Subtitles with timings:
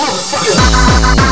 [0.00, 1.27] Oh fuck.